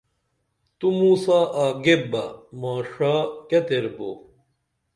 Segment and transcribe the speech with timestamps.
[0.77, 2.23] تُو موں ساں آگیپ بہ
[2.59, 3.13] ماݜ ݜا
[3.49, 4.09] کیہ تیر بو